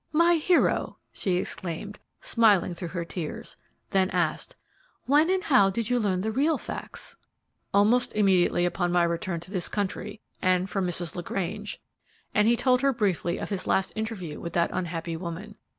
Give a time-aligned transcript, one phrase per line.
[0.13, 3.55] "My hero!" she exclaimed, smiling through her tears;
[3.91, 4.55] then asked,
[5.05, 7.15] "When and how did you learn the real facts?"
[7.71, 11.15] "Almost immediately upon my return to this country, and from Mrs.
[11.15, 11.79] LaGrange,"
[12.33, 15.53] and he told her briefly of his last interview with that unhappy woman.